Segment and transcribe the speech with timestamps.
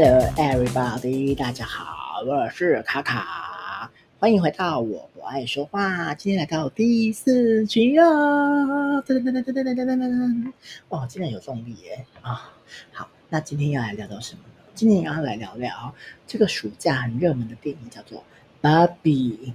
[0.00, 1.34] Hello, everybody！
[1.34, 3.90] 大家好，我是卡卡，
[4.20, 6.14] 欢迎回到我不爱说话。
[6.14, 8.06] 今天来到第四集啊！
[8.06, 10.52] 噔噔噔噔噔噔噔噔噔！
[10.88, 12.06] 哦，竟然有动力耶！
[12.22, 12.54] 啊、
[12.92, 14.70] 好，那今天要来聊聊什么呢？
[14.72, 15.92] 今天要来聊聊
[16.28, 18.22] 这个暑假很热门的电影，叫做
[18.64, 19.52] 《Barbie》。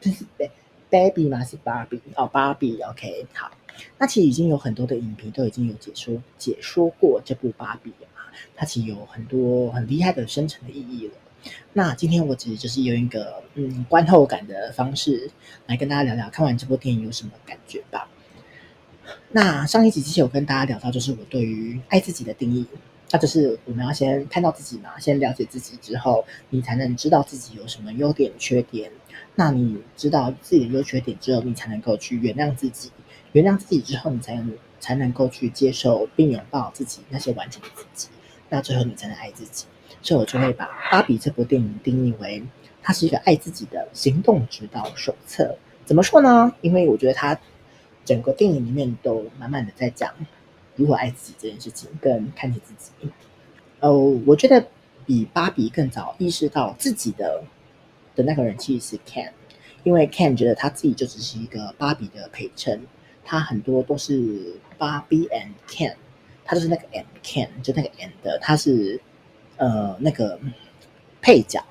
[0.00, 0.24] 这是
[0.88, 1.44] Baby 吗？
[1.44, 2.82] 是芭比哦，Barbie。
[2.88, 3.50] OK，好。
[3.98, 8.08] 那其实已经有很多的影评都已经有解说解说过这部《芭比》了。
[8.56, 11.14] 它其实有很多很厉害的深层的意义了。
[11.72, 15.30] 那今天我只是就是用一个嗯观后感的方式
[15.66, 18.08] 来跟大家聊聊看完这部电影有什么感觉吧。
[19.32, 22.64] 那上一集其实有跟大家聊到，就是我对于爱自己的定义，
[23.10, 28.92] 那就是我们要先看到自己嘛，先了解自己之后，你才能知道自己有什么优点缺点。
[29.34, 32.90] 那你知道自己的优缺点之后，你才能够去原谅自己。
[33.32, 38.08] 原谅自己之后，你才能才能够去接受并拥抱自己那些完整的自己。
[38.52, 39.64] 那最后你才能爱自己，
[40.02, 42.42] 所以我就会把《芭比》这部电影定义为，
[42.82, 45.56] 它是一个爱自己的行动指导手册。
[45.86, 46.54] 怎么说呢？
[46.60, 47.40] 因为我觉得它
[48.04, 50.12] 整个电影里面都满满的在讲
[50.76, 53.10] 如何爱自己这件事情，跟看见自己。
[53.80, 54.66] 哦，我觉得
[55.06, 57.42] 比芭比更早意识到自己的
[58.14, 59.30] 的那个人其实是 Ken，
[59.82, 62.82] 因为 Ken 觉得他自己就只是一个芭比的陪衬，
[63.24, 65.94] 他很多都是芭比 and Ken。
[66.44, 69.00] 他就是那个 M Ken，就那个 M 的，他是
[69.56, 70.38] 呃那个
[71.20, 71.64] 配角。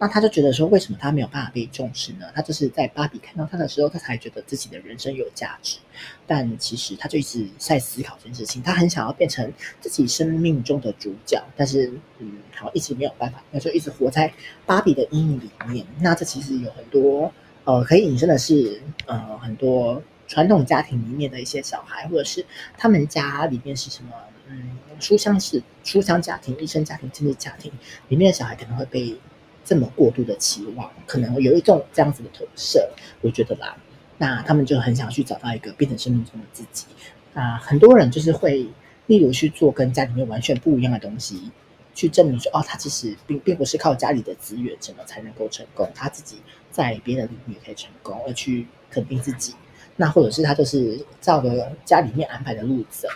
[0.00, 2.26] 那他就觉得说，为什么他没有办法被重视呢？
[2.32, 5.78] 他就是在芭比看到他的时候，他才觉得自己的人生有价值。
[6.24, 14.32] 但其实他就一直在思考这件事情，他很想要变成自己生命中的主角，但是嗯，好一直没有办法，那就一直活在
[14.64, 15.84] 芭比的阴影里面。
[16.00, 17.32] 那这其实有很多
[17.64, 20.00] 呃可以引申的是呃很多。
[20.28, 22.46] 传统家庭里面的一些小孩，或者是
[22.76, 24.10] 他们家里面是什么，
[24.46, 27.72] 嗯，书香是书香家庭、医生家庭、经济家庭
[28.08, 29.16] 里面的小孩，可能会被
[29.64, 32.88] 这么过度的期望，可能有一种这样子的投射，
[33.22, 33.76] 我觉得啦。
[34.18, 36.86] 那他们就很想去找到一个变成生命中的自己。
[37.34, 38.68] 啊，很多人就是会，
[39.06, 41.50] 例如去做跟家里面完全不一样的东西，
[41.94, 49.54] 去证明说，哦，他其实并并不是靠家里的资源什么才能够成功，他自己在别的领域也可以成功，而去肯定自己。
[50.00, 53.08] 那或者是他就是照着家里面安排的路走，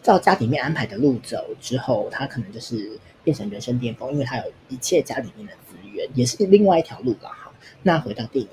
[0.00, 7.52] 照家里面安排的路走之后，他可能就是变成人生巅峰，因为他有一切家里面的资源，也是另外一条路吧哈。
[7.82, 8.48] 那回到电影，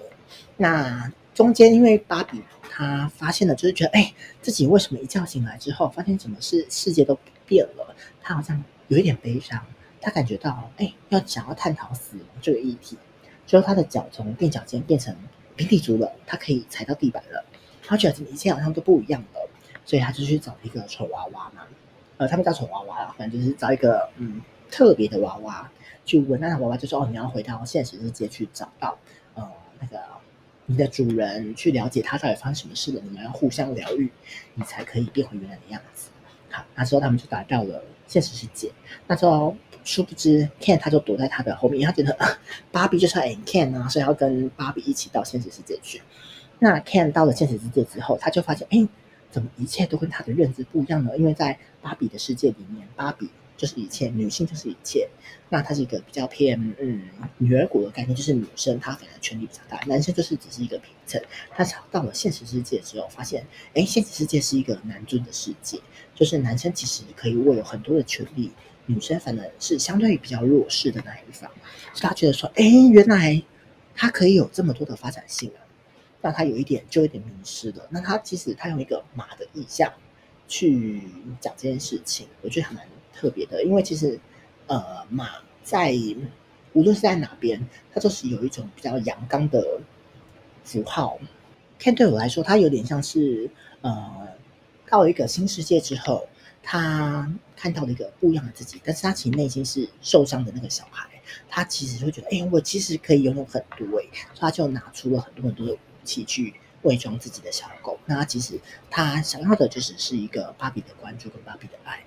[0.57, 9.63] 那中间因为芭比他发现了，就是觉得哎，自己为什么一觉醒来之后，发现什么是世界都变了，他好像有一点悲伤，
[10.01, 12.97] 他感觉到哎，要想要探讨死亡这个议题，
[13.45, 15.16] 之后他的脚从垫脚尖变成。
[15.56, 17.44] 平底足了，他可以踩到地板了，
[17.84, 19.50] 他觉得一切好像都不一样了，
[19.86, 21.64] 所以他就去找一个丑娃娃嘛，
[22.18, 25.72] 呃，他们叫丑娃娃，反正就是找一个嗯特别的娃娃
[26.06, 28.97] 去问，那娃娃就说哦，你要回到现实世界去找到
[29.36, 30.00] 呃那个
[30.66, 34.12] 你的主人，去了解他到底发生什么事了，你们要互相疗愈，
[34.56, 36.09] 你才可以变回原来的样子。
[36.50, 38.72] 好，那时候他们就来到了现实世界，
[39.08, 39.56] 那时候。
[39.84, 42.16] 殊不知，Ken 他就躲在他的后面，他觉得
[42.72, 46.02] 芭比就是要 and Ken 啊，所以要跟芭比一起到现实世界去。
[46.60, 48.88] 那 Ken 到了现实世界之后，他就发现，哎，
[49.30, 51.18] 怎么一切都跟他的认知不一样呢？
[51.18, 55.10] 因为在芭比的世界里面，芭比就是一切，女性就是一切。
[55.50, 57.04] 那他是一个比较偏嗯
[57.38, 61.22] 女儿国的概念，就是女生她反而权力比较大，男生就是只是一个平层。
[61.52, 63.46] 他到了现实世界之后，发现，
[63.76, 65.80] 哎，现实世界是一个男尊的世界，
[66.16, 68.51] 就是男生其实可以握有很多的权利。
[68.85, 71.50] 女生反而是相对于比较弱势的那一方，
[71.94, 73.41] 所以他觉得说，哎，原来
[73.95, 75.63] 他可以有这么多的发展性啊，
[76.19, 77.88] 那他有一点就有点迷失了。
[77.92, 79.89] 那他其实他用一个马的意象
[80.50, 81.01] 去
[81.39, 82.86] 讲这件事情，我觉得还蛮
[83.16, 84.19] 特别的，因为其实
[84.68, 85.30] 呃马
[85.63, 85.95] 在
[86.74, 89.80] 无论是在哪边，它都是有一种比较阳刚的
[90.66, 91.18] 符号。
[91.80, 93.50] 看对我来说，它有点像是
[93.80, 94.27] 呃
[94.94, 96.28] 到一个新世界之后。
[96.66, 101.10] 他看到了一个不一样的自己，但是他其实内心是受伤的那个小孩。
[101.50, 104.06] 他其实会觉得，哎，我其实可以拥有很多，哎
[104.40, 106.54] 他就拿出了很多很多的武器去
[106.84, 108.00] 伪装自己的小狗。
[108.06, 108.57] 那其实
[108.90, 112.00] 他想要的就只是一个芭比的关注跟芭比的爱。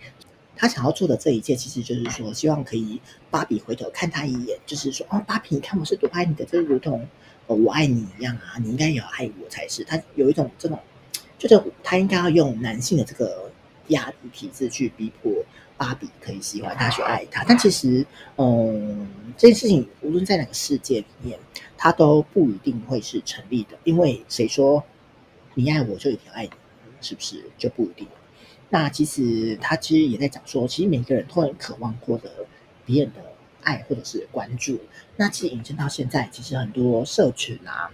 [0.56, 2.99] 他想要做的这一切，其实就是说，希望可以
[3.31, 7.06] 芭比回头看他一眼，就是说，哦，芭比，你看我是多爱你的，就如同
[7.47, 9.85] 我爱你一样啊，你应该也要爱我才是。
[9.85, 10.81] 他有一种这种，
[11.47, 13.51] 就是他应该要用男性的这个。
[13.91, 15.33] 压力体制去逼迫
[15.77, 18.05] 芭比可以喜欢他，去爱他，但其实，
[18.37, 19.07] 嗯，
[19.37, 21.39] 这件事情无论在哪个世界里面，
[21.77, 23.79] 它都不一定会是成立的。
[23.85, 24.83] 因为谁说
[25.55, 26.51] 你爱我就一定爱你，
[27.01, 28.09] 是不是就不一定？
[28.71, 32.29] 那其实他其实也在讲说，其实每个人都很渴望获得
[32.85, 33.23] 别人的
[33.63, 34.81] 爱或者是关注。
[35.15, 37.89] 那其实引申到现在，其实很多社群啊，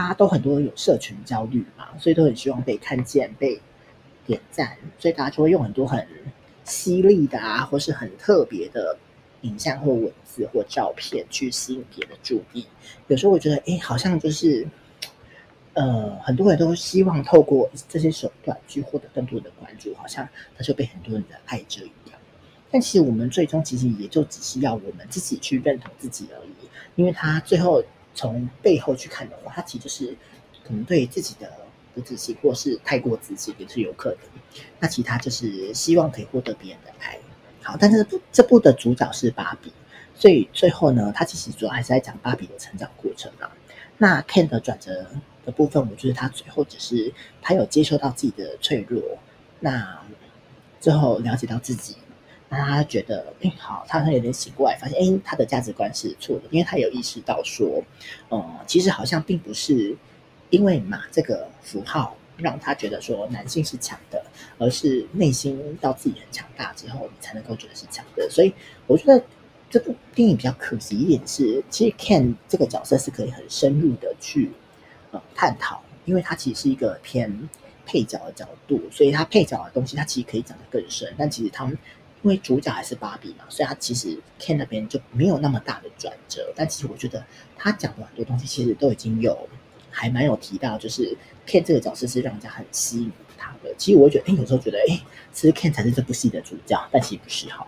[0.00, 3.60] 大家都很多人有社群焦虑嘛，所以都很希望被看见、被
[4.24, 6.06] 点赞，所以大家就会用很多很
[6.64, 8.96] 犀利的啊，或是很特别的
[9.42, 12.66] 影像或文字或照片去吸引别人的注意。
[13.08, 14.66] 有时候我觉得，哎，好像就是。
[15.72, 22.18] 呃，很多人都希望透过这些手段去获得更多的关注，好像他就被很多人的爱着一样。
[22.72, 26.68] 但其实我们最终其实也就只是要我们自己去认同自己而已。
[26.96, 27.82] 因为他最后
[28.14, 30.16] 从背后去看的话，他其实就是
[30.64, 31.50] 可能对自己的
[31.94, 34.18] 不自信，或是太过自信也是有可能。
[34.78, 37.18] 那其他就是希望可以获得别人的爱。
[37.62, 39.72] 好，但是这部的主角是芭比，
[40.14, 43.48] 所以最后呢，他其实主要还是在讲芭比的成长过程嘛。
[43.98, 45.06] 那 Ken 的转折
[45.44, 49.18] 的部分，我觉得他最后只是他有接受到自己的脆弱，
[49.60, 50.00] 那
[50.80, 51.96] 最后了解到自己，
[52.50, 57.82] 那他觉得，哎，好，他好像有点醒过来，发现，哎，他的价值观是错的，因为他有意识到说，
[58.30, 59.96] 嗯，其实好像并不是
[60.50, 64.22] 因为马这个符号让他觉得说男性是强的，
[64.58, 68.28] 而是内心到自己很强大之后，你才能够觉得是强的。
[68.28, 68.52] 所以
[68.86, 69.24] 我觉得
[69.70, 74.50] 这部电影比较可惜一点是，其实 Ken 这个角色是可以很深入的去。
[75.12, 77.48] 呃，探讨，因为它其实是一个偏
[77.84, 81.12] 配角的角度，所以它配角的东西，它其实可以讲得更深。
[81.18, 81.76] 但其实他们
[82.22, 86.52] 因为主角还是芭比嘛，所以他其实 Ken 那边就没有那么大的转折。
[86.54, 87.24] 但其实我觉得
[87.56, 89.48] 他讲的很多东西，其实都已经有
[89.90, 93.74] 还蛮有提到，就是 Ken 这个角色是让人家很吸引他的。
[93.78, 95.00] 其实我觉得，哎，有时候觉得，哎，
[95.32, 97.66] 其实 Ken 才是这部戏的主角，但其实不是哈。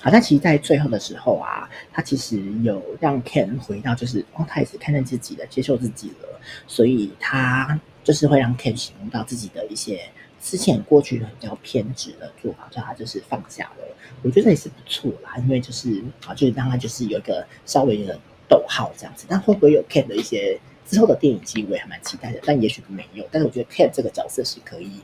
[0.00, 10.06] 好，但其实，在最后的时候啊，他其实有让 Ken 回到，就是哦，他也是看见自己的，接受自己了，所以他就是会让 Ken 醒悟到自己的一些
[10.44, 13.96] 之前过去的比较偏执的做法，叫他就是放下了。
[14.22, 19.24] 我觉得也是不错啦，因为就是啊，就是让他就是有一个稍微的逗号这样子。
[19.26, 22.40] 但会不会有 Ken 的一些之后的电影机会，还蛮期待的。
[22.44, 25.00] 但也许没有，但是我觉得 Ken 这个角色是可以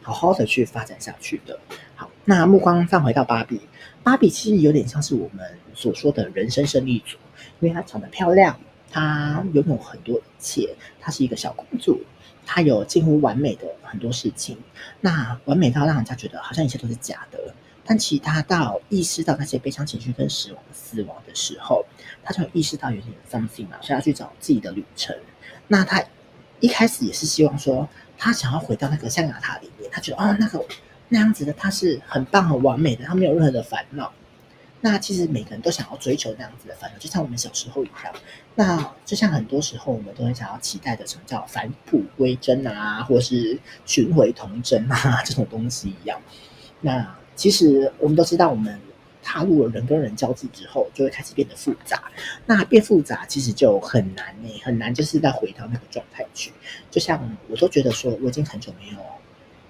[0.00, 1.58] 好好的去发展下去的。
[1.94, 3.60] 好，那目光放回到芭比。
[4.02, 7.18] 芭比其实有点像是我们所说的人生胜利组，
[7.60, 8.58] 因为她长得漂亮，
[8.90, 12.00] 她拥有很多一切，她是一个小公主，
[12.44, 14.58] 他有近乎完美的很多事情，
[15.00, 17.38] 那完美到让人家觉得好像一切都是假的。
[17.84, 21.84] 但其他到意识到那些悲伤情绪跟死亡死亡的时候，
[22.22, 25.16] 他就意识到有点 something 嘛，所以要去找自己的旅程。
[25.68, 26.02] 那他
[26.60, 30.64] 一开始也是希望说，他想要回到那个象牙塔里面，他觉得哦那个。
[31.14, 34.10] 那样子的他是很棒、很完美的，他没有任何的烦恼。
[34.84, 38.12] 那其实每个人都想要追求那样子的烦恼，就像我们小时候一样。
[38.56, 46.20] 那就像很多时候我们都很想要期待的什么叫返璞归真啊，或是寻回童真啊这种东西一样。
[46.80, 48.78] 那其实我们都知道，我们
[49.22, 52.10] 踏入了人跟人交际之后，就会开始变得复杂。
[52.44, 56.52] 那变复杂其实就很难呢、很难就是再回到那个状态去。
[56.90, 58.98] 就像我都觉得说，我已经很久没有。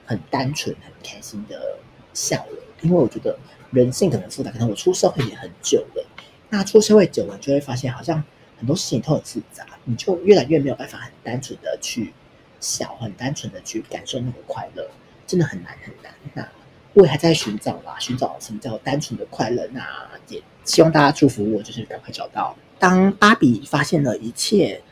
[0.05, 1.79] 很单纯、很开心的
[2.15, 3.39] 笑了，因为我觉得
[3.71, 4.51] 人性可能复杂。
[4.51, 6.07] 可能我出社会也很久了，
[6.51, 8.23] 那出社会久了，就会发现好像
[8.59, 12.13] 很多事情都很复杂，你就越来越没有办法很单纯的去
[12.61, 14.89] 笑，很单纯的去感受那个快乐，
[15.27, 16.13] 真的很难很难。
[16.35, 16.49] 那
[16.95, 19.67] 我也还在寻找啦，寻找什么叫单纯的快乐。
[19.73, 19.83] 那
[20.29, 22.57] 也希望大家祝福我，就是赶快找到。
[22.79, 24.83] 当芭比发现了一切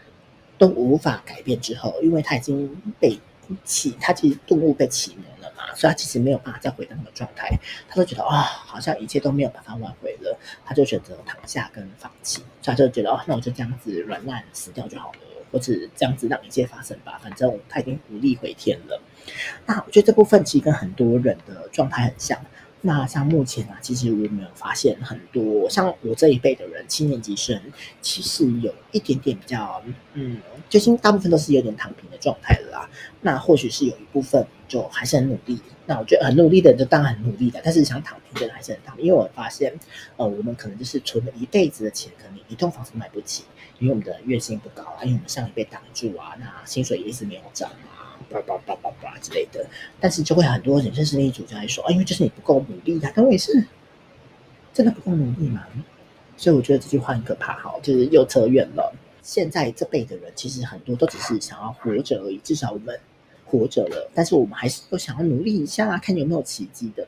[0.56, 3.18] 都无法改变之后，因为他已经被。
[3.64, 5.24] 启，他其实顿悟被启蒙，
[5.80, 7.58] 所以他其实没有办法再回到那个状态，
[7.88, 15.18] 他就觉得哦，好像一切都没有办法挽回了，他就选择躺下跟放弃，所以他就觉得哦，那我就这样子软烂死掉就好了，
[15.50, 19.00] 或者这样子让一切发生吧，反正他已经无力回天了。
[19.64, 22.38] 那我觉得这部分其实跟很多人的状态很像。
[22.82, 27.60] 那像目前啊，其实我没有发现很多像我这一辈的人，七年级生，
[28.00, 29.82] 其实有一点点比较，
[30.14, 32.90] 嗯，最近大部分都是有点躺平的状态了啦。
[33.20, 35.60] 那或许是有一部分就还是很努力。
[35.84, 39.04] 那我觉得很努力的人就当然很努力的，但是想躺平的人还是很躺平。
[39.04, 39.74] 因为我发现，
[40.16, 43.44] 呃，我们可能就是存了一辈子的钱，可能一栋房子买不起，
[43.78, 47.99] 因为我们的月薪不高啊，因为我们上一辈挡住啊，那薪水也一直没有涨啊。
[48.30, 49.66] 叭叭叭叭叭之类的，
[49.98, 53.64] 但是就会很多人生胜利组就来说，啊，因为就是你不够努力啊，但我也是
[54.72, 55.66] 真的不够努力嘛，
[56.36, 58.94] 所以我觉得这句话很可怕，哈，就是又扯远了。
[59.20, 62.98] 现在这辈的人其实很多都只是想要活着而已，至少我们
[63.44, 67.06] 活着了，但是我们还是都想要努力一下，看有没有奇迹的。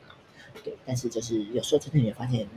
[0.63, 2.47] 对，但是就是有时候真的也发现，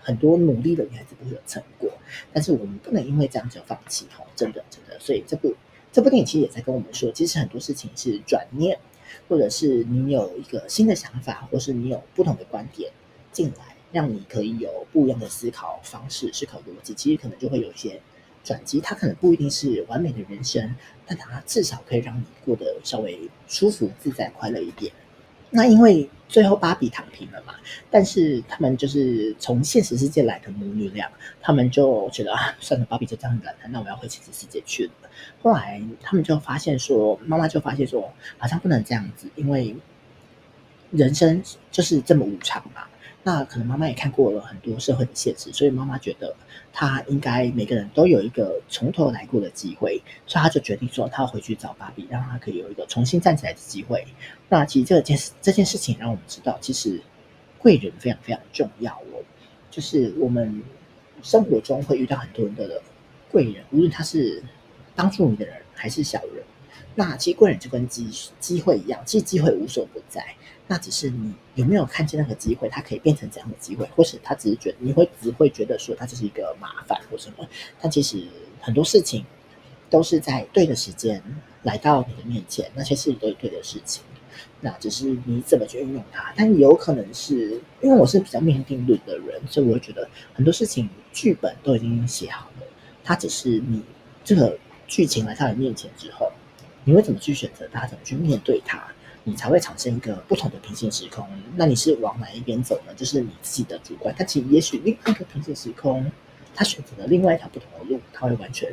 [0.00, 1.90] 很多努力的女孩子都会有成果，
[2.32, 5.54] 但是我们不能因为这样就放弃，哈，真的真的，所以这部。
[5.92, 8.78] 这部电影其实也在跟我们说，其实很多事情是转念。
[9.28, 12.90] 或者是你有一个新的想法，或是你有不同的观点
[13.30, 18.00] 进来，让你可以有不一样的思考方式、思考逻辑，其实可能就会有一些
[18.42, 18.80] 转机。
[18.80, 20.74] 它可能不一定是完美的人生，
[21.06, 24.92] 但它至少可以让你过得稍微舒服、自在、快乐一点。
[25.54, 27.54] 那因为最后芭比躺平了嘛，
[27.90, 31.10] 但是他们就是从现实世界来的母女俩，
[31.42, 34.90] 他们就觉得啊，算了，芭比就这样子了，那我要回现实世界去了。
[35.42, 39.76] 后来他们就发现说，妈妈就发现说，好像不能这样子，因为
[40.90, 42.84] 人生就是这么无常嘛。
[43.24, 46.34] 那可能妈妈也看过了很多社会的现实，所以妈妈觉得
[46.72, 54.04] 她应该每个人都有一个从头来过的机会，所以她就决定说，她要回去找芭比，让她可以有一个重新站起来的机会。
[54.48, 57.00] 那其实这件事这件事情让我们知道，其实
[57.58, 59.22] 贵人非常非常重要哦。
[59.70, 60.60] 就是我们
[61.22, 62.82] 生活中会遇到很多人的
[63.30, 64.42] 贵人，无论他是
[64.96, 66.42] 帮助你的人还是小人。
[66.94, 70.22] 那其实贵人就跟机机会一样，其实机会无所不在。
[70.72, 77.46] 那只是你有没有看见那个机会，它可以变成怎样的机会，或是他只是觉得你会只会觉得说它就是一个麻烦或什么，
[77.78, 78.24] 但其实
[78.58, 79.22] 很多事情
[79.90, 81.22] 都是在对的时间
[81.62, 84.02] 来到你的面前，那些事都是对对的事情，
[84.62, 86.32] 那只是你怎么去运用它。
[86.34, 92.66] 但有可能是因为我是比较命定论的人，所以我会觉得很多事情剧本都已经写好了，
[93.04, 93.82] 它只是你
[94.24, 96.32] 这个剧情来到你面前之后，
[96.84, 98.82] 你会怎么去选择它，怎么去面对它。
[99.24, 101.24] 你才会产生一个不同的平行时空。
[101.54, 102.92] 那你是往哪一边走呢？
[102.96, 104.14] 就是你自己的主观。
[104.18, 106.10] 但其实也许另外一个平行时空，
[106.54, 108.68] 他选择了另外一条不同的路，他会完全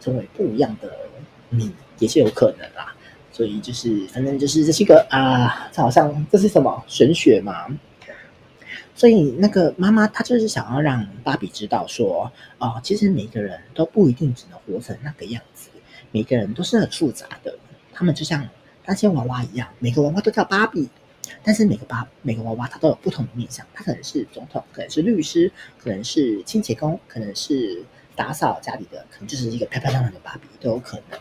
[0.00, 0.92] 成为不一样的
[1.48, 2.94] 你，也是有可能啦。
[3.32, 7.66] 所以就是，反正就是这是一个啊，这好像这是什么玄学嘛。
[8.94, 15.70] 所以那个妈妈她就是想要让芭比知道说，哦，其实每个人都不一定只能活成那个样子，
[16.12, 17.58] 每个人都是很复杂的，
[17.94, 18.46] 他们就像。
[18.86, 20.88] 那些娃娃一样，每个娃娃都叫芭比，
[21.42, 31.18] 但是每个芭每个娃娃它都有不同的面向，它可能是总统，可能是律师，可能是清洁工，可能是打扫家里的，可能就是一个漂漂亮亮的芭比都有可能。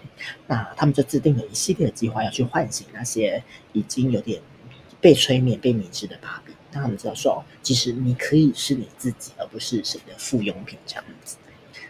[0.48, 3.44] 那他们就制定了一系列的计划，要去唤醒那些
[3.74, 4.40] 已经有点
[5.02, 11.38] 被催眠、被迷失的芭比，让他们知道说，其实你可以是你自己，而不是谁的附庸品这样子。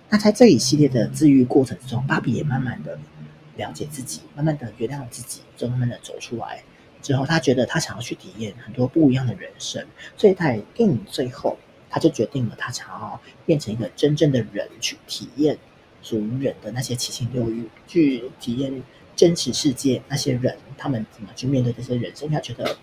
[0.09, 2.97] 那在这一系列的治愈过程之中，芭比也慢慢的。
[3.57, 6.63] 了解自己，慢慢的原谅自己，就慢慢的走出来。
[7.01, 9.85] 之后，他觉得他想要去体验很多不一样的人生，
[10.17, 11.57] 所以在电影最后，
[11.89, 15.57] 他就决定了他想要变成一个真正的人，去体验
[16.01, 18.81] 属于人的那些七情六欲，去体验
[19.15, 22.27] 真实世界那些人他们怎么去面对这些人生。
[22.31, 22.75] 他觉得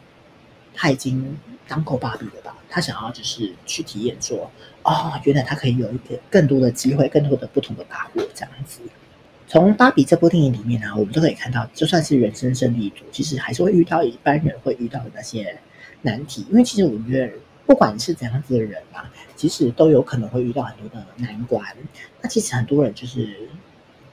[0.73, 1.37] 他已经
[1.67, 2.57] 当够芭比了吧？
[2.71, 4.49] 他想要就是去体验说，
[4.85, 8.81] 哦，原来他可以有一个更多的机会，更多的不同的把握，这样子。
[9.53, 15.59] 从《芭比》这部电影里面呢、我们都可以看到，就算是人生胜利组，其实还是会遇到一般人会遇到的那些
[16.01, 16.47] 难题。
[16.49, 17.35] 因为其实我觉得，
[17.67, 19.05] 不管是怎样子的人嘛，
[19.37, 21.63] 其实都有可能会遇到很多的难关。
[22.23, 23.29] 那其实很多人就是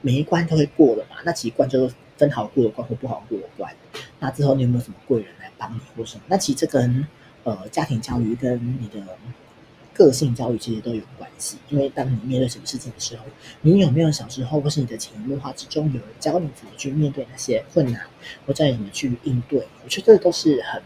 [0.02, 1.16] 每一关都会过了嘛。
[1.24, 3.74] 那其实关就是分好过的关或不好过的关。
[4.18, 6.24] 那之后你有没有什么贵人来帮你或什么？
[6.26, 7.06] 那其实这跟
[7.44, 9.06] 呃家庭教育跟你的。
[9.92, 11.02] 个性教育其实都有
[11.68, 13.24] 因为当你面对什么事情的时候，
[13.62, 18.02] 你有没有小时候或是你的潜移默化之中，有人教你怎么去面对那些困难，
[18.46, 19.66] 或者怎么去应对？
[19.84, 20.82] 我觉得这都是很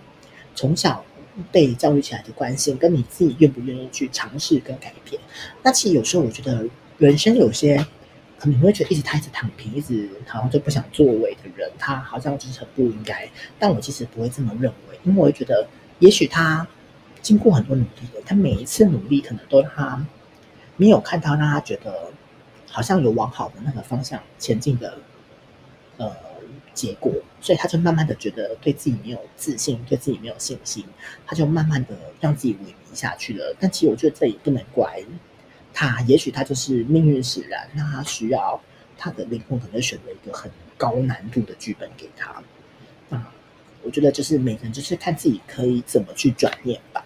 [0.54, 1.04] 从小
[1.50, 5.20] 被教育起来的关系，跟你自己愿不愿意去尝试跟改变。
[5.62, 6.66] 那其实有时候我觉得
[6.98, 7.84] 人生有些
[8.44, 13.28] 你会觉得一直他一直躺平，一直好像就不想作为的人，他好像就是很不应该。
[13.58, 15.66] 但我其实不会这么认为，因为我觉得
[15.98, 16.66] 也许他。
[17.22, 20.06] 经过很多努力，他每一次努力可能都他
[20.76, 22.10] 没有看到让他觉得
[22.68, 24.98] 好像有往好的那个方向前进的
[25.96, 26.10] 呃
[26.72, 30.84] 结果，所以他就慢慢的觉得对自己没有自信，对自己没有信心，
[31.26, 33.54] 他就慢慢的让自己萎靡下去了。
[33.60, 35.02] 但其实我觉得这也不能怪
[35.72, 38.60] 他，也许他就是命运使然，那他需要
[38.98, 42.44] 他的灵魂可能选择一个很高难度的剧本给他啊。
[43.10, 43.24] 嗯
[43.86, 47.03] 我觉得就是每个人就是看自己可以怎么去转念吧。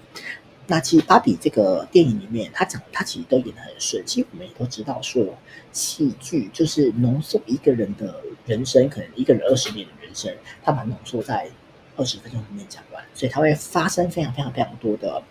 [0.70, 4.00] 那其实芭比这个电影里面，他讲他其实都演得很顺。
[4.06, 5.36] 其实我们也都知道说，
[5.72, 10.32] 戏剧就是浓缩一个人的人生，可能一个人二十年的人生，
[10.62, 11.48] 他把它浓缩在
[11.96, 15.22] 二十分钟里面讲完，所以他会发生非常非常非常多的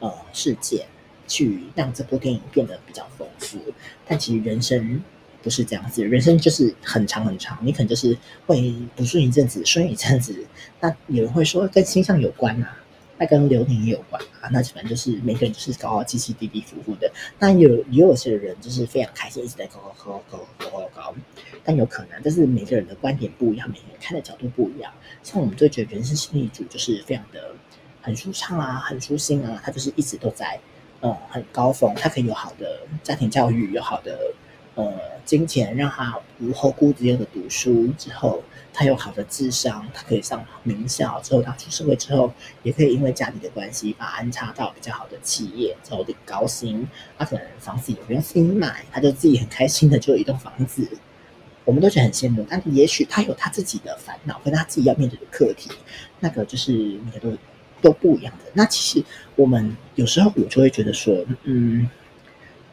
[0.00, 0.86] 呃事件，
[1.28, 3.58] 去让这部电影变得比较丰富。
[4.04, 5.00] 但其实人生。
[5.42, 10.44] 不是这样子，人生就是很长很长，你可能就是会不顺一阵子，顺一阵子。
[10.80, 12.76] 那有人会说跟星象有关啊，
[13.18, 14.48] 那跟流年也有关啊。
[14.50, 17.10] 那反正就是每个人就是高高低低低低伏伏的。
[17.38, 21.14] 但有也有些人就是非常开心，一直在高高高高高高高。
[21.64, 24.92] 但有可能，但是每个人的观点不一样，每个人看的角度不一样。
[25.22, 27.54] 像我们就觉得人生胜利组就是非常的
[28.00, 30.58] 很舒畅啊，很舒心啊，他就是一直都在
[31.00, 34.18] 呃很高峰，他可以有好的家庭教育，有好的。
[34.76, 34.92] 呃，
[35.24, 38.42] 金钱让他无后顾之忧的读书之后，
[38.78, 41.18] 他有好的智商，他可以上名校。
[41.22, 42.30] 之后他出社会之后，
[42.62, 46.86] 也可以因为家里的关系，把安插到比较好的企业，之后领高薪。
[47.16, 50.86] 他可能房子也不用自己买，他就自己很开心的就有一栋房子。
[51.64, 55.70] 我们都觉得很羡慕，但也许他有他自己的烦恼，跟他自己要面对的课题，
[56.20, 57.36] 那个就是每个都
[57.80, 58.50] 都不一样的。
[58.52, 59.06] 那其实
[59.36, 61.88] 我们有时候我就会觉得说，嗯，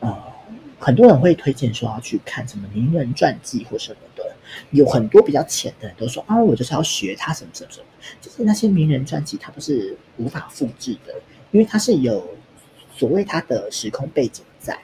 [0.02, 0.34] 呃。
[0.80, 4.33] 很多人会推荐说要去看什么名人传记或什么的，
[4.72, 7.86] 有很多比较浅的人都说啊，我就是要学他什么什么什么。
[8.22, 11.14] 就是那些名人传记，它都是无法复制的，
[11.52, 12.36] 因为它是有
[12.96, 14.78] 所谓它的时空背景在，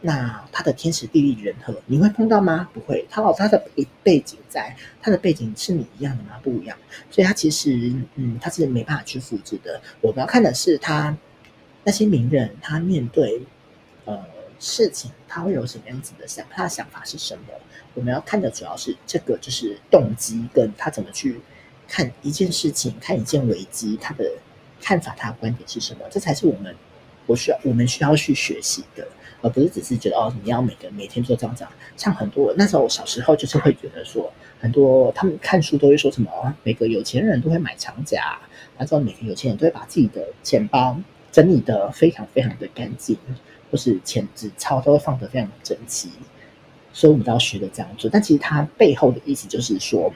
[0.00, 2.68] 那它的天时地利人和，你会碰到吗？
[2.72, 6.40] 不会，他有他的背背景在，他的背景是你一样的吗？
[6.42, 6.76] 不一样，
[7.10, 9.80] 所以他其实嗯，他是没办法去复制的。
[10.00, 11.16] 我们要看的是他
[11.84, 13.42] 那些名人，他面对
[14.04, 14.18] 呃。
[14.64, 17.42] 事情他会有什么样子的想，他的想法是什么？
[17.94, 21.40] 我们要看的主要是这个，就是动机跟他怎么去
[21.88, 24.24] 看一件事情，看一件危机，他的
[24.80, 26.00] 看法，他的观点是什么？
[26.10, 26.74] 这才是我们
[27.26, 29.06] 我需要我们需要去学习的，
[29.40, 31.72] 而不是只是觉得哦，你要每个每天做这样这样。
[31.96, 38.38] 像很多那时候我小时候就是会觉得说，很多他们看书都会说什么，每个有钱人都会买长夹，
[38.78, 40.98] 然后每个有钱人都会把自己的钱包
[41.30, 43.16] 整理得非常非常的干净。
[43.70, 46.10] 或是钱纸钞都会放得非常整齐，
[46.92, 48.10] 所以我们都要学的这样做。
[48.10, 50.12] 但其实它背后的意思就是说，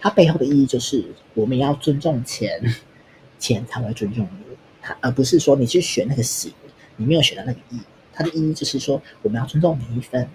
[0.00, 1.04] 它背后的意义就是
[1.34, 2.62] 我们要尊重钱，
[3.38, 6.52] 钱才会尊重你，它而不是说你去选那个型，
[6.96, 7.80] 你没有选到那个意义。
[8.12, 10.28] 它的意义就是说，我们要尊重每一分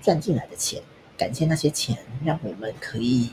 [0.00, 0.82] 赚进来的钱，
[1.16, 3.30] 感谢那些钱，让我们可以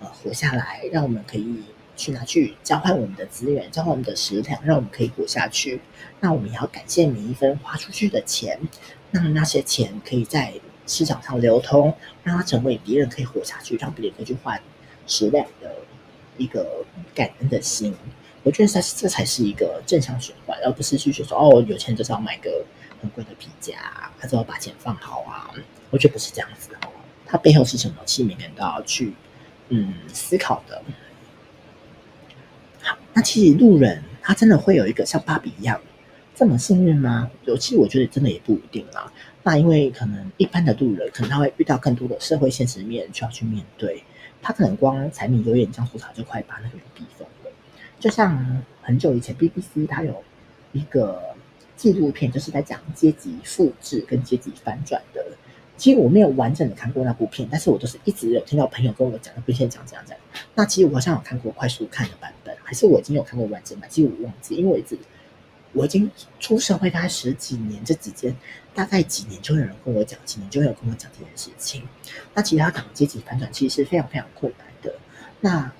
[0.00, 1.62] 呃活下来，让我们可以。
[1.98, 5.80] 去拿去交换我们的资源，交换我们的食粮，让我们可以活下去。
[6.20, 8.56] 那我们也要感谢每一分花出去的钱，
[9.10, 10.52] 让那些钱可以在
[10.86, 11.94] 市场上流通，
[12.24, 14.60] 让它成为别人可以活下去，让别人可以去换
[15.06, 15.74] 食粮的
[16.36, 17.94] 一个感恩的心。
[18.42, 22.64] 我觉得这这才是一个正向循环，而不是去说哦，有钱就是要买个
[23.02, 23.74] 很贵的皮夹，
[24.18, 25.50] 他就要把钱放好啊。
[25.90, 26.78] 我觉得不是这样子的，
[27.26, 27.96] 它背后是什么？
[28.06, 29.12] 其实每个人都要去
[29.68, 30.82] 嗯思考的。
[32.80, 35.78] 好那其实路人他真的会有一个像芭比一样
[36.38, 37.28] 这么幸运吗？
[37.46, 39.12] 尤，其我觉得真的也不一定啦。
[39.42, 44.04] 那因为可能一般的路人，可能他会遇到更多的社会现实面需要去面对。
[44.40, 47.50] 他可能光柴米油盐酱醋茶就快把那个人逼疯了。
[47.98, 50.22] 就像很久以前 BBC 它有
[50.70, 51.20] 一个
[51.74, 55.26] 纪录片，就是在讲阶级复制跟阶级反转的。
[55.76, 60.16] 其实我没有完整的看过那部片，但是我都是一直有听到朋友跟我讲，那部片讲这样讲。
[60.54, 64.96] 那其实我好像有看过快速看的版本，还是我已经有看过完整版，其实我忘记，因为我一直
[65.72, 68.34] 我已经出社会大概十几年，这几间
[68.74, 71.82] 大概几年就有人跟我讲，几年就会有跟我讲这件事情。
[72.34, 74.94] 那其他讲阶级反转，其实是非常非常困难的。
[75.40, 75.70] 那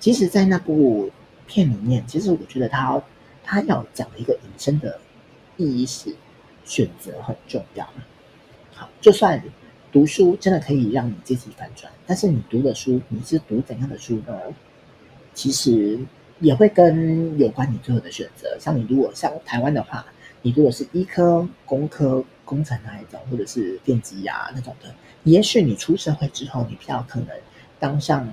[0.00, 1.10] 其实，在那部
[1.46, 3.02] 片里面，其实我觉得他
[3.44, 4.98] 他要讲的一个引申的
[5.56, 6.14] 意义是
[6.64, 7.88] 选择很重要。
[8.74, 9.42] 好，就算
[9.92, 14.38] 读书真的可以让你阶级反转，但是你读的书，你是读怎样的书呢？
[15.32, 15.98] 其实
[16.40, 18.56] 也会跟有关你最后的选择。
[18.58, 20.04] 像你如果像台湾的话，
[20.42, 24.94] 你如果是医科、工科、工程那一种，或者是电机呀那种的，
[25.24, 27.28] 也许你出社会之后，你比较可能
[27.78, 28.28] 当上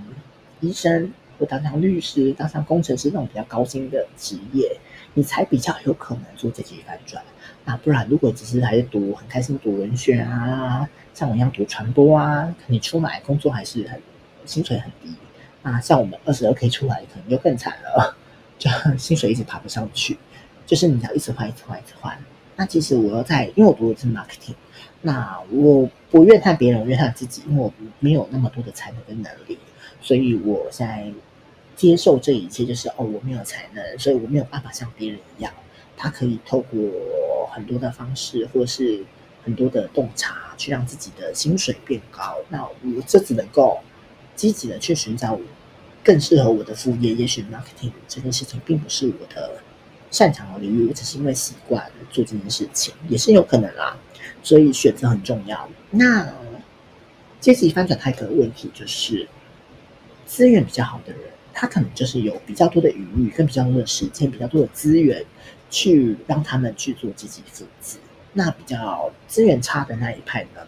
[0.60, 4.78] 医生，或当上律师、当上工程师那种比较高薪的职业，
[5.14, 7.24] 你才比较有可能做阶级反转。
[7.66, 14.00] 那不然，如果只是还是读很开心读文学啊，像我一样读传播啊，你出来工作还是很
[14.46, 15.16] 薪水很低。
[15.64, 18.16] 那像我们二十二 K 出来，可能就更惨了，
[18.60, 20.18] 就 薪水一直爬不上去。
[20.66, 22.18] 就是你要一直换，一直换，一直换。
[22.56, 24.56] 那其实我要在，因为我读的是 marketing，
[25.02, 29.58] 那我不怨叹别人，我怨叹自己，因为我没有那么多的才能跟能力，
[30.02, 31.12] 所以我现在
[31.76, 35.52] 接受这一切，就是哦，我没有才能，所以我没有办法像别人一样。
[35.98, 36.80] 他可以透过
[37.52, 39.04] 很多的方式，或是
[39.44, 42.36] 很多的洞察，去让自己的薪水变高。
[42.50, 43.80] 那我这只能够
[44.36, 45.42] 积极的去寻找我
[46.04, 47.14] 更适合我的副业。
[47.14, 49.62] 也许 marketing 这件事情并不是我的
[50.12, 53.98] 擅长的领域，我只是因为习惯做这件事情，也是有可能啦。
[54.42, 55.70] 所以选择很重要。
[55.92, 56.34] 那
[57.40, 59.28] 阶级翻转，它一个问题就是
[60.26, 61.22] 资源比较好的人，
[61.54, 65.26] 他可能就是有比较多的余裕，跟比较多的时间，比较多的资源，
[65.70, 67.98] 去让他们去做积极父子。
[68.34, 70.62] 那比较资源差的那一派呢，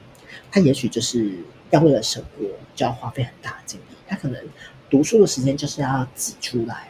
[0.51, 1.34] 他也许就是
[1.71, 3.95] 要为了生活，就要花费很大的精力。
[4.08, 4.41] 他可能
[4.89, 6.89] 读书的时间就是要挤出来，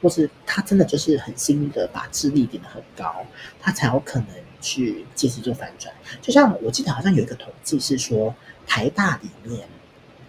[0.00, 3.24] 或是他真的就是很幸运的把智力点得很高，
[3.60, 4.28] 他才有可能
[4.60, 5.94] 去借机做反转。
[6.20, 8.34] 就像我记得好像有一个统计是说，
[8.66, 9.68] 台大里面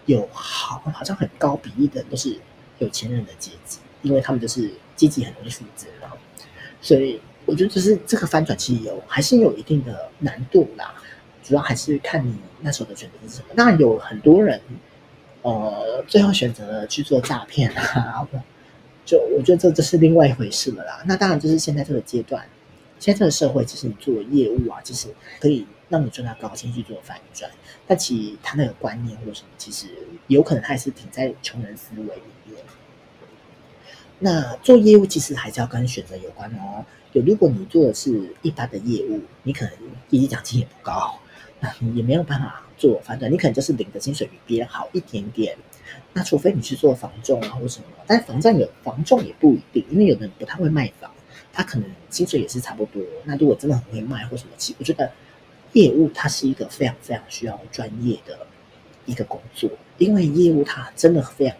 [0.06, 2.38] 有好好像很高比例的人都是
[2.78, 5.86] 有钱人的阶级，因为他们就是阶级很容易负责，
[6.80, 7.20] 所以。
[7.44, 10.94] 我觉得就是这个翻转其实有还是有一定的难度啦，
[11.42, 13.46] 主要还是看你那时候的选择是什么。
[13.54, 14.60] 那有很多人，
[15.42, 18.26] 呃，最后选择了去做诈骗啊，
[19.04, 21.02] 就我觉得这这是另外一回事了啦。
[21.06, 22.46] 那当然就是现在这个阶段，
[22.98, 25.08] 现在这个社会，其实你做业务啊，其实
[25.40, 27.50] 可以让你赚到高薪去做反转，
[27.86, 29.88] 但其实他那个观念或者什么，其实
[30.28, 32.56] 有可能还是停在穷人思维里面。
[34.20, 36.84] 那做业务其实还是要跟选择有关哦。
[37.12, 39.74] 就如果你做的是一般的业务，你可能
[40.10, 41.18] 业绩奖金也不高，
[41.94, 45.56] 也没有办法做反转，你可能就是领的薪水比别人好一点点。
[46.12, 51.10] 那除非你去做房仲啊或什么，但房仲有房仲也不一定，因为有的人不太会卖房，
[51.52, 53.02] 他可能薪水也是差不多。
[53.24, 55.10] 那如果真的很会卖或什么，其实我觉得
[55.72, 58.46] 业务它是一个非常非常需要专业的
[59.06, 61.56] 一个工作，因为业务它真的非常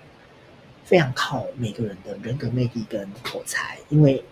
[0.85, 4.23] 非常靠每个人的人格魅力跟口才，因为。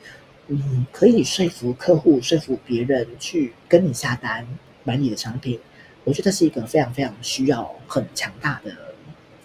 [0.52, 4.44] 你可以说服客户，说服别人去跟你下单
[4.90, 5.56] 买你的产品，
[6.02, 8.72] 我觉得是一个非常非常需要很强大的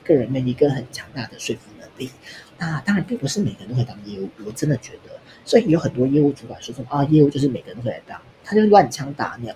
[0.04, 2.10] 个人魅力跟很强大的说服能力。
[2.58, 5.12] 那当然并不是每个人都会当业务，我真的觉得，
[5.46, 9.56] 所以有很多业务主管说说啊，业务就是每个人都会来当，他就乱枪打鸟。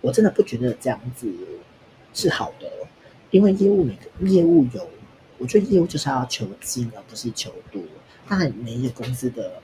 [0.00, 1.26] 我真的不觉得这样子
[2.12, 2.70] 是好的，
[3.32, 4.88] 因为业务每个业务有，
[5.38, 7.82] 我觉得业务就是要求精而不是求多。
[8.28, 9.63] 当然每一个公司的。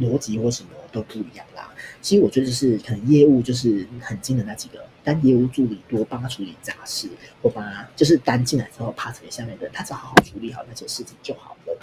[0.00, 1.72] 逻辑或什么都不一样啦。
[2.02, 7.08] 其实我觉得就是可能业务就是很精的那几个，但业务助理多帮他处理杂事，
[7.42, 11.78] 或帮他就是单进来之后 pass 给下面的人，他只要好好处理好那些事情就好了。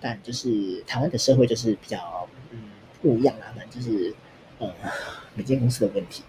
[0.00, 2.58] 但就是台湾的社会就是比较嗯
[3.02, 4.14] 不一样啦，反正就是
[4.58, 4.72] 呃
[5.34, 6.22] 每间公司的问题。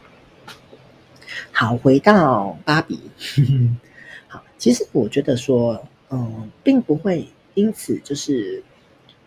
[1.52, 3.00] 好，回到芭比，
[4.28, 8.64] 好，其实我觉得说嗯，并不会因此就是。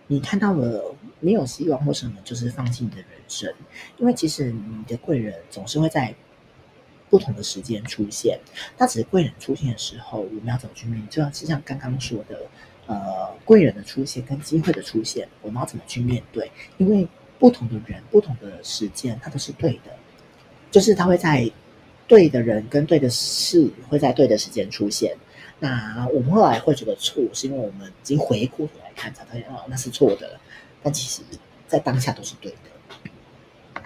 [0.07, 3.53] 你看到了没有希望或什么，就是放弃你的人生，
[3.99, 6.15] 因为其实你的贵人总是会在
[7.09, 8.39] 不同的时间出现。
[8.77, 11.25] 那只是贵人出现的时候，我们要怎么去面对？
[11.31, 12.41] 就像刚刚说的，
[12.87, 16.51] 呃，贵人的出现跟机会的出现，我们要怎么去面对？
[16.79, 17.07] 因为
[17.39, 19.97] 不同的人、不同的时间，它都是对的，
[20.71, 21.51] 就是他会在
[22.07, 25.17] 对的人跟对的事会在对的时间出现。
[25.59, 30.39] 那我们后来会觉得错，是因为我们已经回顾看，才发现哦，那是错的。
[30.83, 31.23] 但其实，
[31.67, 33.83] 在当下都是对的。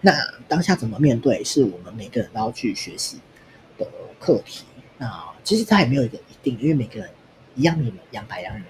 [0.00, 0.12] 那
[0.48, 3.20] 当下怎么面对，是我们每个人都要去学习
[3.76, 3.86] 的
[4.18, 4.64] 课题。
[4.98, 7.10] 那其实它也没有一个一定，因为每个人
[7.54, 8.64] 一样米养百样人，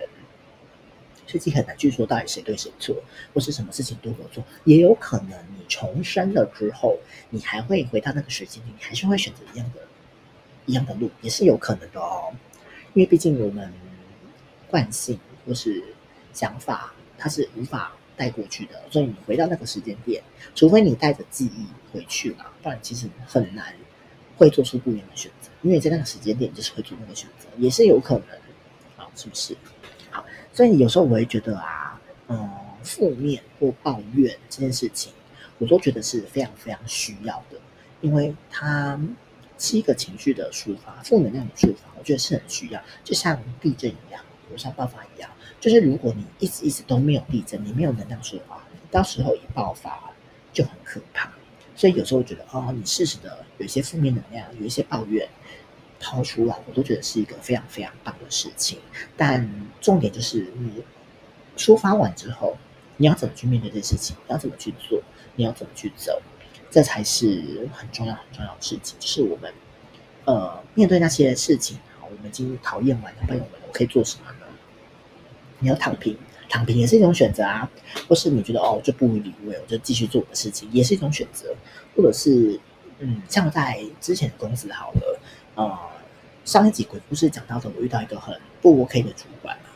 [1.27, 2.97] 所以很难去说到底谁对谁错，
[3.33, 4.43] 或是什么事情对或错。
[4.65, 6.99] 也有可能你重生了之后，
[7.31, 9.81] 你还会回到那个时间里，你还是会选择一样的、
[10.67, 12.33] 一样的路，也是有可能的哦。
[12.95, 13.73] 因为毕竟我们
[14.69, 15.83] 惯性或是
[16.33, 20.23] 想法，它是无法带过去的，所以你回到那个时间点，
[20.55, 23.75] 除非你带着记忆回去了，不然其实很难
[24.37, 25.51] 会做出不一样的选择。
[25.63, 28.37] 因为在那个时间点，就是会做那个选择，也是有可能
[28.97, 29.57] 啊，是不是？
[30.11, 32.51] 好，所以有时候我会觉得啊，嗯，
[32.83, 35.13] 负面或抱怨这件事情，
[35.59, 37.59] 我都觉得是非常非常需要的，
[38.01, 39.01] 因为它。
[39.63, 45.31] 是一个情绪的抒发，负能量的抒发，我觉得是很需要，就像地震一样，火山爆发一样。
[45.61, 50.11] 就是如果你一直一直都没有地震，你没有能量抒发，你到时候一爆发
[50.53, 51.31] 就很可怕。
[51.77, 55.29] 所以有时候觉得，哦，你适时的有一些负面能量，有一些抱怨
[55.99, 58.79] 抛出来，我都觉得是一个非常非常棒的事情。
[59.17, 60.83] 但重点就是你
[61.57, 62.57] 抒发完之后，
[62.97, 64.17] 你要怎么去面对这事情？
[64.27, 65.03] 你要怎么去做？
[65.37, 66.21] 你要怎么去走？
[66.71, 69.53] 这才是很重要很重要的事情，就是我们，
[70.25, 74.25] 呃，面对那些事情，我们已经讨厌完了，朋友们，我可以做什么？
[75.61, 76.17] 你要躺平，
[76.49, 77.71] 躺平也是一种选择啊。
[78.09, 81.55] 或是你觉得哦，就不理会，我就继续做我的事情，也是一种选择。
[81.97, 82.59] 或者是，
[82.99, 85.21] 嗯，像在之前的公司好了，
[85.55, 85.79] 呃，
[86.45, 89.71] 上一集鬼故事讲到的，我遇到一个很不 OK 的主管嘛，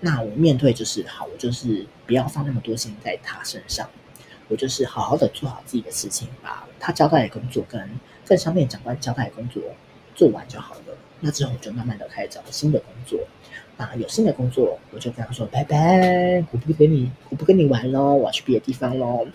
[0.00, 3.88] 那我面对就是好，我就是不要放那么多心在他身上。
[4.48, 7.90] 我就是好好的做好自己的事情，把他交代的工作跟
[8.24, 9.60] 在上面长官交代的工作
[10.14, 10.96] 做完就好了。
[11.18, 13.18] 那之后我就慢慢的开始找新的工作。
[13.76, 19.26] 啊，有新的工作，我就跟他说拜拜，我不跟你，我不跟你玩喽，我要去别的地方喽。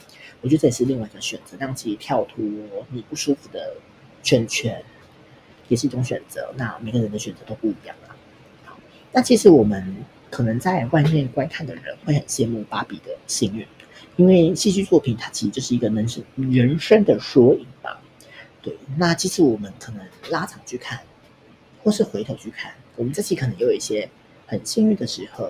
[0.41, 2.43] 我觉得这也是另外一个选择，让自己跳脱
[2.89, 3.75] 你不舒服的
[4.23, 4.84] 圈圈，
[5.67, 6.51] 也是一种选择。
[6.58, 8.17] 那每个人的选择都不一样啊。
[8.65, 8.80] 好，
[9.12, 9.95] 那其实我们
[10.32, 13.63] 可能在外面观看的人会很羡慕芭比的幸运，
[14.15, 17.91] 因为戏剧作品它其实就是一个人生人生的缩影嘛。
[18.63, 20.99] 对，那其实我们可能拉长去看，
[21.84, 24.10] 或是回头去看，我们这期可能有一些。
[24.51, 25.49] 很幸运的时候，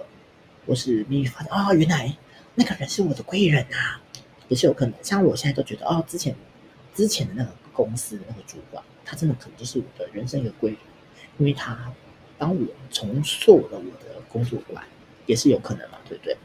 [0.68, 2.16] 我是秘密发现啊、哦，原来
[2.54, 4.00] 那个人是我的贵人啊，
[4.48, 4.94] 也是有可能。
[5.02, 6.36] 像我现在都觉得哦，之前
[6.94, 10.80] 之前的那个公司的那个主管，他真的可能就是我的人生一个贵人，
[11.40, 11.92] 因为他
[12.38, 12.62] 帮我
[12.92, 14.84] 重塑了我的工作观，
[15.26, 16.38] 也是有可能嘛，对不对？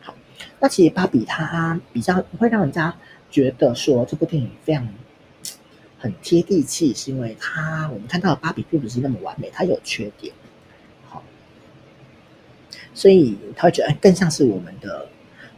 [0.00, 0.14] 好，
[0.60, 2.96] 那其实芭比他比较会让人家
[3.28, 4.88] 觉得说这部电影非常
[5.98, 10.32] 很贴地气，是因为他我们看到芭比并不是那么完美，他有缺点。
[12.94, 15.08] 所以他会觉得更像是我们的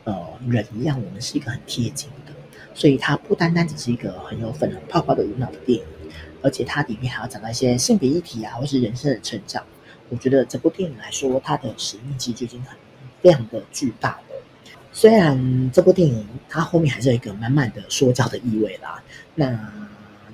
[0.04, 2.32] 呃人一样，我们是一个很贴近的。
[2.74, 5.84] 所以它不单单只是一个很有粉红泡泡的无脑的电影，
[6.42, 9.64] 而且它里面还要讲到一些性别议题啊，或是人生的成长。
[10.10, 12.76] 我觉得这部电影来说，它的使命其实就已经很
[13.22, 14.42] 非常的巨大了。
[14.92, 19.02] 虽然这部电影它后面还是有一个满满的说教的意味啦，
[19.34, 19.58] 那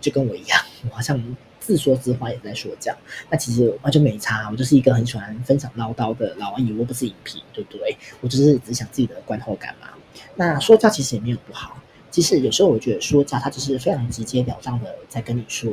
[0.00, 0.60] 就跟我一样，
[0.90, 1.20] 我好像。
[1.64, 2.92] 自说自话也在说教，
[3.30, 4.48] 那其实完全没差。
[4.50, 7.96] 我就是一个很喜欢分享唠叨的老阿姨，我不是影评，对不对？
[8.20, 9.88] 我就是只想自己的观后感嘛。
[10.34, 11.78] 那说教其实也没有不好，
[12.10, 15.72] 其实有时候我觉得说教，它就是非常直截了当的在跟你说：“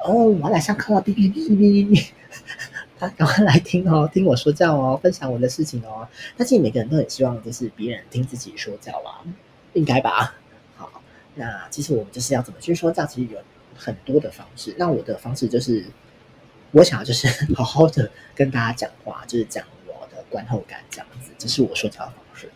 [0.00, 2.08] 哦，我来上课了，哔哔哔哔哔，
[2.98, 9.20] 他赶快来听哦，听我说教哦，分享我的事情哦。”但是每个人都很希望就是别人听自己说教啦，
[9.74, 10.34] 应该吧？
[10.76, 10.90] 好，
[11.34, 13.38] 那其实我们就是要怎么去说教，其实有。
[13.76, 15.84] 很多的方式，那我的方式就是，
[16.72, 22.50] 我想要就是 好好的跟大家讲话，就是讲我的观后感这样子，这是我说教的方式。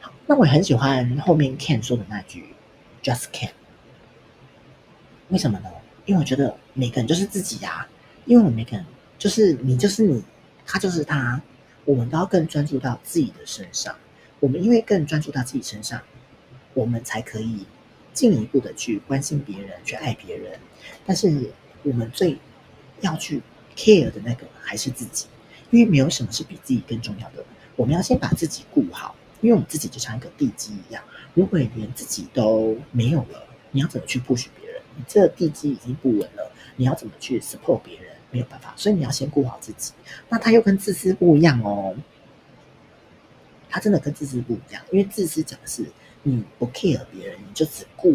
[0.00, 2.54] 好，那我很喜欢后面 Ken 说的那句
[3.02, 3.50] “Just Ken”，
[5.30, 5.70] 为什么呢？
[6.06, 7.88] 因为我觉得每个人就是自己呀、啊，
[8.26, 8.84] 因为我们每个人
[9.18, 10.22] 就是你就是你，
[10.66, 11.40] 他就是他，
[11.84, 13.94] 我们都要更专注到自己的身上。
[14.40, 16.02] 我们因为更专注到自己身上，
[16.74, 17.66] 我们才可以。
[18.14, 20.58] 进一步的去关心别人，去爱别人，
[21.04, 21.50] 但是
[21.82, 22.38] 我们最
[23.00, 23.42] 要去
[23.76, 25.26] care 的那个还是自己，
[25.70, 27.44] 因为没有什么是比自己更重要的。
[27.76, 31.02] 我们要先把自己顾好，因为我们自己就像一个地基一样，
[31.34, 34.80] 如果连自己都没有了，你要怎么去 push 别人？
[34.96, 38.14] 你这地基已经不稳了，你要怎么去 support 别人？
[38.30, 39.92] 没有办法，所以你要先顾好自己。
[40.28, 41.96] 那他又跟自私不一样哦，
[43.68, 45.84] 他真的跟自私不一样，因为自私讲的是。
[46.24, 48.10] 你不 care 别人，你就只顾，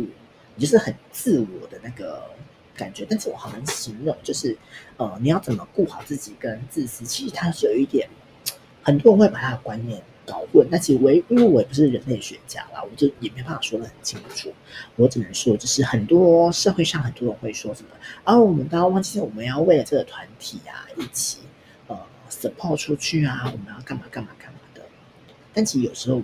[0.56, 2.22] 你就是很自我的那个
[2.76, 3.06] 感觉。
[3.10, 4.58] 但是我好难形容，就是
[4.98, 8.10] 呃，你要怎么顾好自己跟自私，其实它是有一点，
[8.82, 10.68] 很多人会把他的观念搞混。
[10.72, 14.52] 但其实我因为我也不是人类学家啦，我就也没办法说得很清楚。
[14.96, 17.90] 我只能说，就是很多社会上很多人会说什么，
[18.24, 21.40] 啊，我们都要忘记我们要为了这个团体啊，一起
[21.88, 21.96] 呃
[22.30, 24.82] support 出去啊，我们要干嘛干嘛干嘛的。
[25.54, 26.24] 但其实有时候我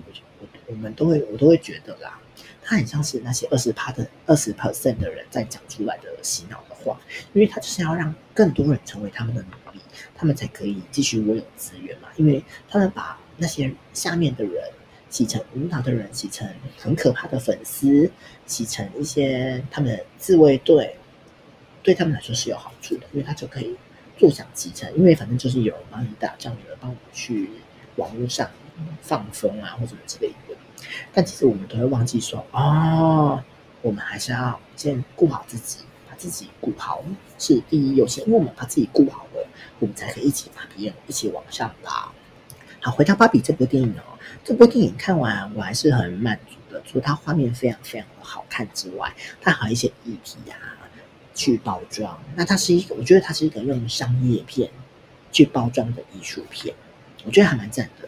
[0.68, 2.20] 我们都会，我都会觉得啦，
[2.62, 7.00] 他很像是那些二十趴的二十 percent 的人在讲出来的洗脑的话，
[7.34, 9.80] 因为他就是要让更多人成为他们的奴隶，
[10.16, 12.10] 他们才可以继续拥有资源嘛。
[12.16, 14.54] 因为他们把那些下面的人
[15.10, 18.12] 洗成无脑的人，洗成很可怕的粉丝，
[18.46, 20.98] 洗成一些他们的自卫队，
[21.84, 23.76] 对他们来说是有好处的，因为他就可以
[24.18, 27.50] 坐享其成，因为反正就是有人帮你打仗，有人帮你去
[27.98, 28.50] 网络上
[29.02, 30.56] 放风啊，或什么之类的。
[31.14, 33.44] 但其实我们都会忘记说，哦，
[33.82, 37.04] 我们还是要先顾好自己，把自己顾好
[37.40, 38.26] 是第一优先。
[38.26, 39.48] 因为我们把自己顾好了，
[39.80, 42.10] 我们才可以一起把别人一起往上拉。
[42.82, 46.82] 好，回到芭比这部电影哦，这部电影看完我还是很满足的。
[46.86, 49.12] 除了它画面非常非常的好看之外，
[49.42, 50.56] 它还有一些议题啊
[51.34, 52.20] 去包装。
[52.36, 54.70] 那它是一个，我觉得它是一个用商业片
[55.32, 56.76] 去包装的艺术片，
[57.26, 58.08] 我觉得还蛮赞的。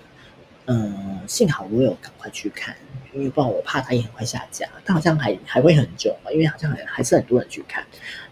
[0.67, 2.75] 嗯，幸好我有赶快去看，
[3.13, 4.67] 因为不然我怕它也很快下架。
[4.85, 7.85] 但好像还还会很久嘛，因为好像还还是很多人去看。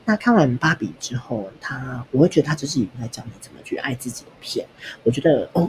[0.03, 4.67] 那看完芭比之后，他我会觉得他就是已经在教你怎么去爱自己的片。
[5.03, 5.67] 我觉得哦，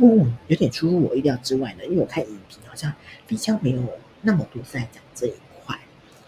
[0.48, 2.92] 有点出乎我意料之外呢，因为我看影评好像
[3.26, 3.82] 比较没有
[4.22, 5.78] 那么多在讲这一块。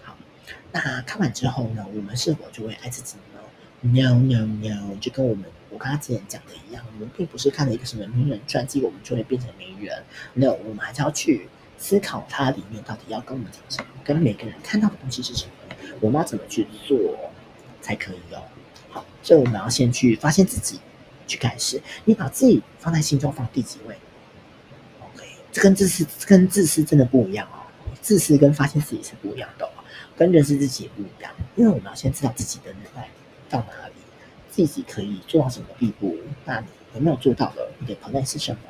[0.02, 0.16] 好，
[0.72, 3.27] 那看完之后呢，我们是否就会爱自己呢
[3.80, 5.44] ？No No No，就跟我们。
[5.70, 10.02] 我刚刚之前讲的一样，我们并不是看了一个什么名人传记，我们就会变成名人。
[10.32, 15.52] No，我们还是要去思考它里面到底要跟我们讲什么，跟每个人看到的东西是什么，
[16.00, 16.98] 我们要怎么去做
[17.82, 18.42] 才可以哦。
[18.88, 20.80] 好，所以我们要先去发现自己，
[21.26, 21.80] 去开始。
[22.06, 23.94] 你把自己放在心中放第几位
[25.02, 27.60] ？OK，这跟自私跟自私真的不一样哦。
[28.00, 29.70] 自私跟发现自己是不一样的哦，
[30.16, 31.30] 跟认识自己也不一样。
[31.56, 33.06] 因为我们要先知道自己的能耐
[33.48, 33.94] 到哪里，
[34.50, 36.16] 自己可以做到什么地步。
[36.44, 37.68] 那你有没有做到的？
[37.78, 38.60] 你的 plan 是什么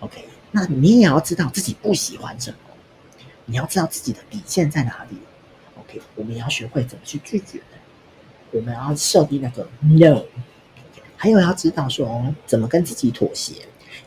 [0.00, 2.56] ？OK，那你也要知道自己不喜欢什么。
[3.46, 5.16] 你要知道自己的底线在哪里。
[5.80, 7.62] OK，我们也要学会怎么去拒绝。
[8.50, 10.24] 我们要设定那个 No。
[11.16, 13.54] 还有要知道说怎么跟自己妥协，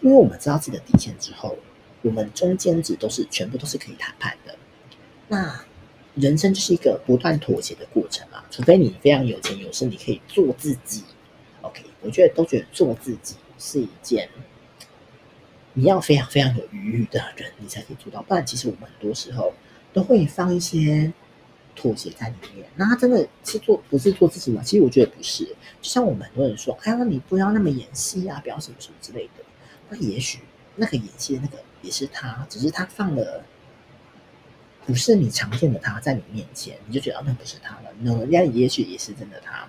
[0.01, 1.57] 因为我们知道自己的底线之后，
[2.01, 4.55] 我们中间值都是全部都是可以谈判的。
[5.27, 5.61] 那
[6.15, 11.03] 人生就是一个不断妥协的过程嘛，除非你非常有钱有势，你可以做自己。
[11.61, 14.29] OK，我觉得都觉得做自己是一件
[15.73, 18.21] 你要非常非常有余裕的人，你才可以做到。
[18.23, 19.53] 不然，其实我们很多时候
[19.93, 21.11] 都会放一些。
[21.73, 24.61] 妥协在里面，那他真的是做不是做自己吗？
[24.61, 25.53] 其实我觉得不是，就
[25.89, 29.43] 像我们很多人说，哎呀，你不要那么演戏啊，不要什么什么之类的。
[29.89, 30.39] 那也许
[30.75, 33.43] 那个演戏的那个也是他，只是他放了
[34.85, 37.89] 不是你常见的他在你面前，你就觉得、那不是他了。
[37.99, 39.67] 那人家也许也是真的他。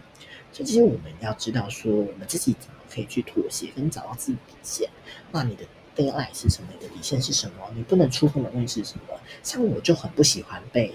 [0.52, 4.88] 所以其实我们要知道说，我们自己怎么可以去妥协，跟找到自己底线。
[5.30, 5.64] 那你的
[5.96, 6.68] deadline 是什么？
[6.78, 7.70] 你的底线是什么？
[7.74, 9.18] 你不能触碰的东西是什么？
[9.42, 10.94] 像我就很不喜欢被。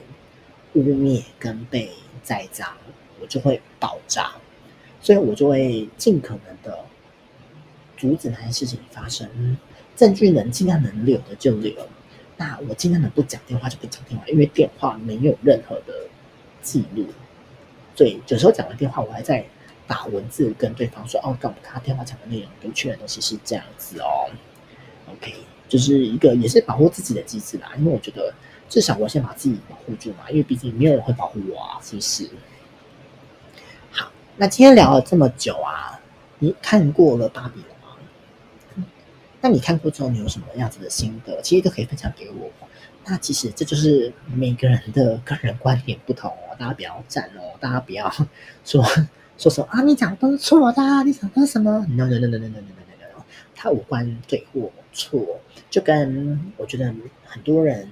[0.74, 1.90] 污蔑跟被
[2.22, 2.68] 栽赃，
[3.20, 4.36] 我就会爆炸，
[5.02, 6.78] 所以我就会尽可能的
[7.96, 9.58] 阻止那些事情发生。
[9.96, 11.74] 证据能尽量能留的就留，
[12.38, 16.08] 那我尽量能不讲电话就不讲电话，因为电话没有任何的
[16.62, 17.06] 记录。
[17.96, 19.46] 所以有时候讲完电话，我还在
[19.86, 24.30] 打文字跟对方说：“哦，刚他电话讲的内容跟确认东西是这样子哦。”
[25.12, 25.34] OK，
[25.68, 28.34] 就是一个也是保护自己的机制啦，因为我觉得。
[28.70, 32.30] 至少我先把自己保护住嘛，因为毕竟没有人会保护我啊，是不是？
[33.92, 35.98] 好，那今天聊了这么久啊，
[36.40, 37.77] 你看过了芭比了？
[39.42, 41.42] 那你看过之后，你有什么样子的心得？
[41.42, 42.50] 其实都可以分享给我。
[43.06, 48.12] 那其实这就是每个人的个人观点不同哦，大家不要战哦，大家不要
[48.66, 48.84] 说
[49.38, 53.24] 说什么啊，你讲的都是错的，你讲的是什么？No no no no no no no no no，no，
[53.56, 56.94] 它无关对或错，就跟我觉得
[57.26, 57.90] 很多人。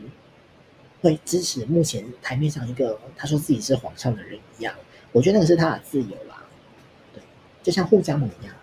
[1.01, 4.73] 会支持目前台面上一个他说自己是皇上的人一样，
[5.11, 6.43] 我觉得那个是他的自由啦。
[7.13, 7.21] 对，
[7.61, 8.55] 就像护家盟一样，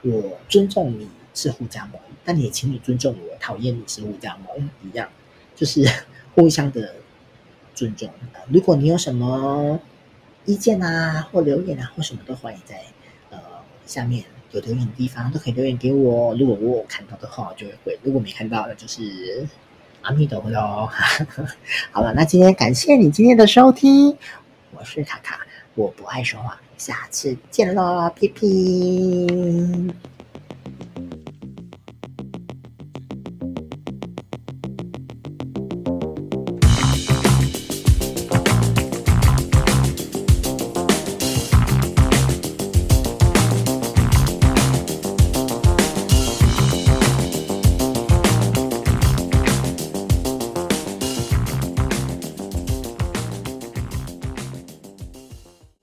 [0.00, 1.06] 我尊重你
[1.40, 5.08] 是护家盟，但你也请你尊重我，讨厌你是护家盟一样，
[5.54, 5.84] 就是
[6.34, 6.94] 互相的
[7.74, 8.10] 尊重。
[8.48, 9.78] 如果你有什么
[10.44, 12.82] 意见啊，或留言啊，或什么都欢迎在
[13.30, 13.38] 呃
[13.86, 16.34] 下面有留言的地方都可以留言给我。
[16.34, 19.46] 如果我有看到的话，我就会回；如果没看到的，就是。
[20.02, 20.88] 阿弥陀佛喽，
[21.90, 24.16] 好了，那今天感谢你今天的收听，
[24.70, 25.40] 我是卡卡，
[25.74, 29.26] 我不爱说话，下次见喽，屁屁。